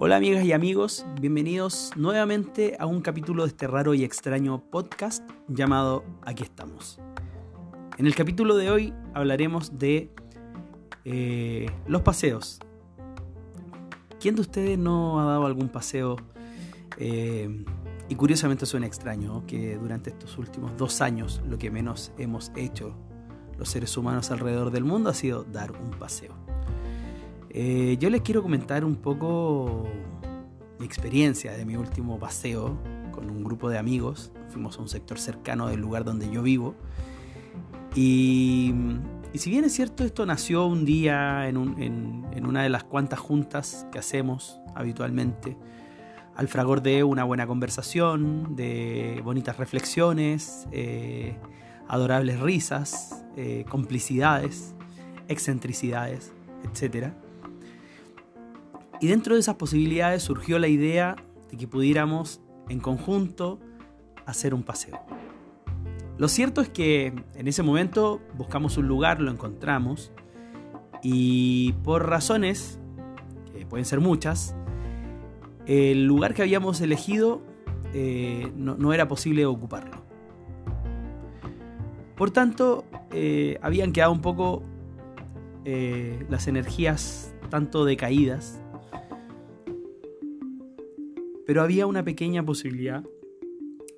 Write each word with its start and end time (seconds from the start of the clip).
Hola 0.00 0.14
amigas 0.14 0.44
y 0.44 0.52
amigos, 0.52 1.04
bienvenidos 1.20 1.90
nuevamente 1.96 2.76
a 2.78 2.86
un 2.86 3.00
capítulo 3.00 3.42
de 3.42 3.48
este 3.48 3.66
raro 3.66 3.94
y 3.94 4.04
extraño 4.04 4.62
podcast 4.70 5.28
llamado 5.48 6.04
Aquí 6.22 6.44
estamos. 6.44 7.00
En 7.96 8.06
el 8.06 8.14
capítulo 8.14 8.54
de 8.54 8.70
hoy 8.70 8.94
hablaremos 9.12 9.76
de 9.76 10.14
eh, 11.04 11.66
los 11.88 12.02
paseos. 12.02 12.60
¿Quién 14.20 14.36
de 14.36 14.42
ustedes 14.42 14.78
no 14.78 15.18
ha 15.18 15.24
dado 15.24 15.46
algún 15.46 15.68
paseo? 15.68 16.14
Eh, 16.98 17.64
y 18.08 18.14
curiosamente 18.14 18.66
suena 18.66 18.86
extraño 18.86 19.44
que 19.48 19.78
durante 19.78 20.10
estos 20.10 20.38
últimos 20.38 20.76
dos 20.76 21.00
años 21.00 21.42
lo 21.44 21.58
que 21.58 21.72
menos 21.72 22.12
hemos 22.18 22.52
hecho 22.54 22.94
los 23.58 23.68
seres 23.68 23.96
humanos 23.96 24.30
alrededor 24.30 24.70
del 24.70 24.84
mundo 24.84 25.10
ha 25.10 25.14
sido 25.14 25.42
dar 25.42 25.72
un 25.72 25.90
paseo. 25.90 26.36
Eh, 27.50 27.96
yo 27.98 28.10
les 28.10 28.20
quiero 28.20 28.42
comentar 28.42 28.84
un 28.84 28.96
poco 28.96 29.86
mi 30.78 30.86
experiencia 30.86 31.52
de 31.52 31.64
mi 31.64 31.76
último 31.76 32.18
paseo 32.18 32.78
con 33.12 33.30
un 33.30 33.42
grupo 33.42 33.68
de 33.70 33.78
amigos. 33.78 34.32
Fuimos 34.48 34.78
a 34.78 34.82
un 34.82 34.88
sector 34.88 35.18
cercano 35.18 35.68
del 35.68 35.80
lugar 35.80 36.04
donde 36.04 36.30
yo 36.30 36.42
vivo. 36.42 36.74
Y, 37.94 38.74
si 39.34 39.50
bien 39.50 39.64
es 39.64 39.74
cierto, 39.74 40.04
esto 40.04 40.24
nació 40.26 40.66
un 40.66 40.84
día 40.84 41.48
en, 41.48 41.56
una 42.46 42.62
de 42.62 42.68
las 42.68 42.84
cuantas 42.84 43.18
juntas 43.18 43.86
que 43.90 43.98
hacemos 43.98 44.60
habitualmente, 44.74 45.56
al 46.36 46.48
fragor 46.48 46.82
de 46.82 47.02
una 47.02 47.24
buena 47.24 47.46
conversación, 47.46 48.54
de 48.54 49.20
bonitas 49.24 49.56
reflexiones, 49.56 50.68
eh, 50.70 51.36
adorables 51.88 52.40
risas, 52.40 53.24
eh, 53.36 53.64
complicidades, 53.68 54.74
excentricidades, 55.26 56.32
etc. 56.62 57.12
Y 59.00 59.06
dentro 59.06 59.34
de 59.34 59.40
esas 59.40 59.56
posibilidades 59.56 60.22
surgió 60.22 60.58
la 60.58 60.68
idea 60.68 61.16
de 61.50 61.56
que 61.56 61.68
pudiéramos 61.68 62.40
en 62.68 62.80
conjunto 62.80 63.60
hacer 64.26 64.54
un 64.54 64.62
paseo. 64.62 65.00
Lo 66.18 66.26
cierto 66.28 66.60
es 66.60 66.68
que 66.68 67.14
en 67.34 67.48
ese 67.48 67.62
momento 67.62 68.20
buscamos 68.36 68.76
un 68.76 68.88
lugar, 68.88 69.20
lo 69.20 69.30
encontramos 69.30 70.12
y 71.02 71.74
por 71.84 72.08
razones, 72.08 72.80
que 73.52 73.64
pueden 73.66 73.84
ser 73.84 74.00
muchas, 74.00 74.56
el 75.66 76.06
lugar 76.06 76.34
que 76.34 76.42
habíamos 76.42 76.80
elegido 76.80 77.42
eh, 77.94 78.50
no, 78.56 78.92
era 78.92 79.06
posible 79.06 79.46
ocuparlo. 79.46 80.02
Por 82.16 82.32
tanto, 82.32 82.84
eh, 83.12 83.58
habían 83.62 83.92
quedado 83.92 84.10
un 84.10 84.20
poco 84.20 84.64
eh, 85.64 86.26
las 86.28 86.48
energías 86.48 87.32
tanto 87.48 87.84
decaídas 87.84 88.60
pero 91.48 91.62
había 91.62 91.86
una 91.86 92.04
pequeña 92.04 92.44
posibilidad 92.44 93.02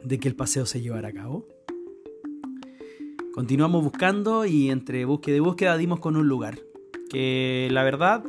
de 0.04 0.20
que 0.20 0.28
el 0.28 0.36
paseo 0.36 0.66
se 0.66 0.80
llevara 0.80 1.08
a 1.08 1.12
cabo. 1.12 1.48
Continuamos 3.34 3.82
buscando 3.82 4.46
y 4.46 4.70
entre 4.70 5.04
búsqueda 5.04 5.36
y 5.36 5.40
búsqueda 5.40 5.76
dimos 5.76 5.98
con 5.98 6.14
un 6.14 6.28
lugar, 6.28 6.60
que 7.10 7.66
la 7.72 7.82
verdad 7.82 8.22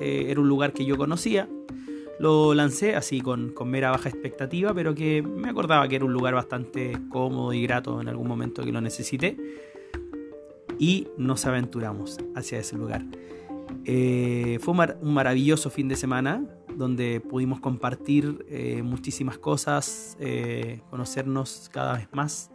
eh, 0.00 0.26
era 0.30 0.40
un 0.40 0.48
lugar 0.48 0.72
que 0.72 0.84
yo 0.84 0.96
conocía. 0.96 1.48
Lo 2.18 2.52
lancé 2.52 2.96
así 2.96 3.20
con, 3.20 3.54
mera 3.66 3.92
baja 3.92 4.08
expectativa, 4.08 4.74
pero 4.74 4.96
que 4.96 5.22
me 5.22 5.48
acordaba 5.48 5.86
que 5.86 5.94
era 5.94 6.04
un 6.04 6.12
lugar 6.12 6.34
bastante 6.34 6.98
cómodo 7.08 7.52
y 7.52 7.62
grato 7.62 8.00
en 8.00 8.08
algún 8.08 8.26
momento 8.26 8.64
que 8.64 8.72
lo 8.72 8.80
necesité. 8.80 9.36
Y 10.76 11.06
nos 11.16 11.46
aventuramos 11.46 12.18
hacia 12.34 12.58
ese 12.58 12.76
lugar. 12.76 13.04
Eh, 13.84 14.58
fue 14.60 14.74
un, 14.74 15.12
maravilloso 15.14 15.70
fin 15.70 15.86
de 15.86 15.94
semana 15.94 16.44
donde 16.76 17.20
pudimos 17.20 17.60
compartir 17.60 18.44
eh, 18.48 18.82
muchísimas 18.82 19.38
cosas, 19.38 20.16
eh, 20.20 20.80
conocernos 20.90 21.70
cada 21.72 21.94
vez 21.94 22.08
más. 22.12 22.50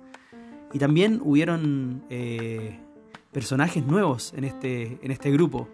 Y 0.73 0.79
también 0.79 1.21
hubieron 1.23 2.03
personajes 3.31 3.85
nuevos 3.85 4.33
en 4.35 4.43
este, 4.43 4.99
en 5.01 5.11
este 5.11 5.31
grupo 5.31 5.69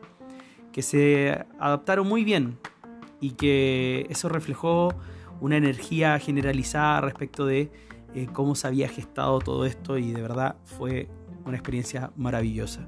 que 0.72 0.82
se 0.82 1.46
adaptaron 1.60 2.08
muy 2.08 2.24
bien 2.24 2.60
y 3.20 3.32
que 3.32 4.06
eso 4.10 4.30
reflejó 4.30 4.94
una 5.40 5.58
energía 5.58 6.20
generalizada 6.20 7.02
respecto 7.02 7.46
de 7.46 7.72
cómo 8.34 8.54
se 8.54 8.68
había 8.68 8.90
gestado 8.90 9.40
todo 9.40 9.66
esto 9.66 9.98
y 9.98 10.12
de 10.12 10.22
verdad 10.22 10.56
fue 10.66 11.10
una 11.46 11.58
experiencia 11.58 12.12
maravillosa. 12.16 12.88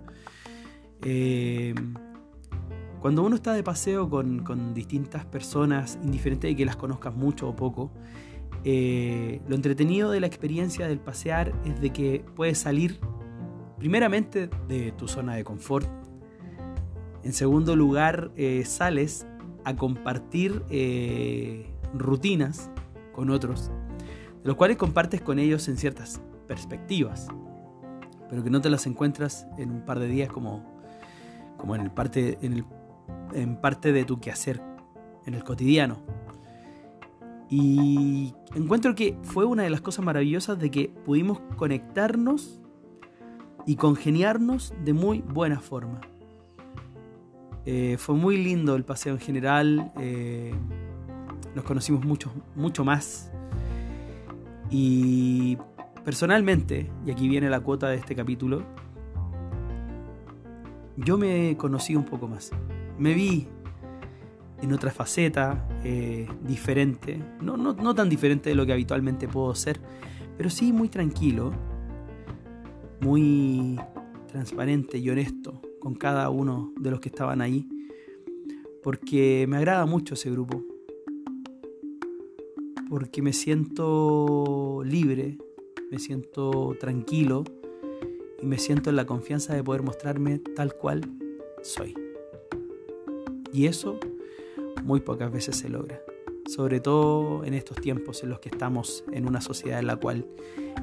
Cuando 3.03 3.21
uno 3.21 3.35
está 3.35 3.51
de 3.51 3.63
paseo 3.63 4.09
con, 4.09 4.73
distintas 4.73 5.25
personas, 5.25 5.99
indiferente 6.05 6.47
de 6.47 6.55
que 6.55 6.63
las 6.63 6.77
conozcas 6.77 7.13
mucho 7.13 7.49
o 7.49 7.53
poco, 7.53 7.91
eh, 8.63 9.41
lo 9.45 9.55
entretenido 9.55 10.09
de 10.09 10.21
la 10.21 10.27
experiencia 10.27 10.87
del 10.87 10.99
pasear 10.99 11.51
es 11.65 11.81
de 11.81 11.89
que 11.89 12.23
puedes 12.33 12.59
salir 12.59 13.01
primeramente 13.77 14.49
de 14.69 14.93
tu 14.93 15.09
zona 15.09 15.35
de 15.35 15.43
confort. 15.43 15.85
En 17.23 17.33
segundo 17.33 17.75
lugar, 17.75 18.31
eh, 18.37 18.63
sales 18.63 19.27
a 19.65 19.75
compartir 19.75 20.63
eh, 20.69 21.69
rutinas 21.93 22.71
con 23.11 23.31
otros, 23.31 23.69
de 24.43 24.47
los 24.47 24.55
cuales 24.55 24.77
compartes 24.77 25.19
con 25.19 25.39
ellos 25.39 25.67
en 25.67 25.75
ciertas 25.75 26.21
perspectivas, 26.47 27.27
pero 28.29 28.45
que 28.45 28.49
no 28.49 28.61
te 28.61 28.69
las 28.69 28.87
encuentras 28.87 29.45
en 29.57 29.71
un 29.71 29.81
par 29.81 29.99
de 29.99 30.07
días 30.07 30.29
como, 30.29 30.63
como 31.57 31.75
en, 31.75 31.81
el 31.81 31.91
parte, 31.91 32.37
en 32.41 32.53
el 32.53 32.65
en 33.33 33.55
parte 33.57 33.91
de 33.91 34.05
tu 34.05 34.19
quehacer 34.19 34.61
en 35.25 35.33
el 35.33 35.43
cotidiano. 35.43 35.99
Y 37.49 38.33
encuentro 38.55 38.95
que 38.95 39.17
fue 39.21 39.45
una 39.45 39.63
de 39.63 39.69
las 39.69 39.81
cosas 39.81 40.03
maravillosas 40.03 40.57
de 40.57 40.71
que 40.71 40.93
pudimos 41.05 41.39
conectarnos 41.55 42.59
y 43.65 43.75
congeniarnos 43.75 44.73
de 44.83 44.93
muy 44.93 45.21
buena 45.21 45.59
forma. 45.59 46.01
Eh, 47.65 47.97
fue 47.97 48.15
muy 48.15 48.43
lindo 48.43 48.75
el 48.75 48.83
paseo 48.83 49.13
en 49.13 49.19
general, 49.19 49.93
eh, 49.99 50.53
nos 51.55 51.63
conocimos 51.63 52.03
mucho, 52.03 52.31
mucho 52.55 52.83
más. 52.83 53.31
Y 54.69 55.57
personalmente, 56.03 56.89
y 57.05 57.11
aquí 57.11 57.29
viene 57.29 57.49
la 57.49 57.59
cuota 57.59 57.87
de 57.87 57.97
este 57.97 58.15
capítulo, 58.15 58.63
yo 60.97 61.17
me 61.17 61.55
conocí 61.57 61.95
un 61.95 62.05
poco 62.05 62.27
más 62.27 62.51
me 62.97 63.13
vi 63.13 63.47
en 64.61 64.71
otra 64.71 64.91
faceta 64.91 65.67
eh, 65.83 66.27
diferente, 66.47 67.21
no, 67.41 67.57
no, 67.57 67.95
tan 67.95 68.09
diferente 68.09 68.49
de 68.49 68.55
lo 68.55 68.65
que 68.65 68.71
habitualmente 68.71 69.27
puedo 69.27 69.53
ser, 69.55 69.79
pero 70.37 70.49
sí 70.49 70.71
muy 70.71 70.87
tranquilo, 70.87 71.51
muy 73.01 73.77
transparente 74.27 74.97
y 74.97 75.09
honesto 75.09 75.61
con 75.81 75.95
cada 75.95 76.29
uno 76.29 76.71
de 76.79 76.91
los 76.91 77.01
que 77.01 77.09
estaban 77.09 77.41
ahí, 77.41 77.67
porque 78.81 79.45
me 79.49 79.57
agrada 79.57 79.85
mucho 79.85 80.13
ese 80.13 80.31
grupo, 80.31 80.63
porque 82.89 83.21
me 83.21 83.33
siento 83.33 84.81
libre, 84.85 85.37
me 85.91 85.99
siento 85.99 86.77
tranquilo 86.79 87.43
y 88.41 88.45
me 88.45 88.57
siento 88.57 88.89
en 88.89 88.95
la 88.95 89.05
confianza 89.05 89.53
de 89.53 89.63
poder 89.63 89.83
mostrarme 89.83 90.39
tal 90.39 90.73
cual 90.75 91.01
soy. 91.63 92.02
Y 93.53 93.67
eso 93.67 93.99
muy 94.83 94.99
pocas 94.99 95.31
veces 95.31 95.55
se 95.55 95.69
logra. 95.69 96.01
Sobre 96.47 96.81
todo 96.81 97.45
en 97.45 97.53
estos 97.53 97.77
tiempos 97.77 98.23
en 98.23 98.29
los 98.29 98.39
que 98.39 98.49
estamos 98.49 99.05
en 99.11 99.27
una 99.27 99.39
sociedad 99.39 99.79
en 99.79 99.87
la 99.87 99.95
cual 99.95 100.25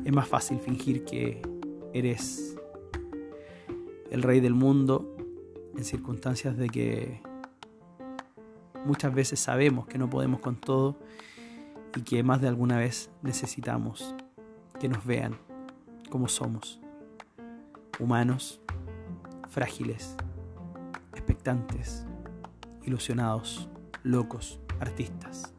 es 0.04 0.12
más 0.12 0.26
fácil 0.26 0.58
fingir 0.60 1.04
que 1.04 1.42
eres 1.92 2.56
el 4.10 4.22
rey 4.22 4.41
del 4.41 4.54
mundo 4.54 5.17
en 5.76 5.84
circunstancias 5.84 6.56
de 6.56 6.69
que 6.69 7.20
muchas 8.87 9.12
veces 9.14 9.40
sabemos 9.40 9.87
que 9.87 9.99
no 9.99 10.08
podemos 10.08 10.40
con 10.40 10.56
todo 10.56 10.96
y 11.96 12.02
que 12.02 12.22
más 12.22 12.40
de 12.40 12.49
alguna 12.49 12.78
vez 12.78 13.11
necesitamos 13.22 14.14
que 14.78 14.88
nos 14.88 15.05
vean 15.05 15.37
como 16.08 16.28
somos, 16.28 16.81
humanos, 17.99 18.61
frágiles, 19.49 20.17
expectantes, 21.12 22.06
ilusionados, 22.85 23.69
locos, 24.03 24.61
artistas. 24.81 25.55